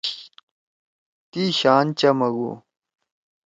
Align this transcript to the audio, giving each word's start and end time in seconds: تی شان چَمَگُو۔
تی 1.31 1.41
شان 1.59 1.85
چَمَگُو۔ 1.99 2.49